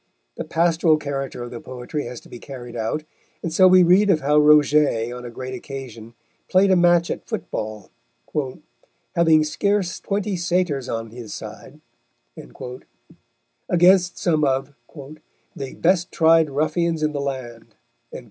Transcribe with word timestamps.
The 0.35 0.43
pastoral 0.45 0.97
character 0.97 1.43
of 1.43 1.51
the 1.51 1.59
poetry 1.61 2.05
has 2.05 2.19
to 2.21 2.27
be 2.27 2.39
carried 2.39 2.75
out, 2.75 3.03
and 3.43 3.53
so 3.53 3.67
we 3.67 3.83
read 3.83 4.09
of 4.09 4.21
how 4.21 4.39
Roget 4.39 5.11
on 5.13 5.25
a 5.25 5.29
great 5.29 5.53
occasion 5.53 6.15
played 6.49 6.71
a 6.71 6.75
match 6.75 7.11
at 7.11 7.27
football, 7.27 7.91
"having 9.15 9.43
scarce 9.43 9.99
twenty 9.99 10.35
Satyrs 10.35 10.89
on 10.89 11.11
his 11.11 11.35
side," 11.35 11.81
against 13.69 14.17
some 14.17 14.43
of 14.43 14.73
"the 15.55 15.75
best 15.75 16.11
tried 16.11 16.49
Ruffians 16.49 17.03
in 17.03 17.11
the 17.11 17.21
land." 17.21 17.75